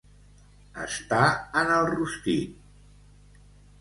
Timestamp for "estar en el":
0.85-1.85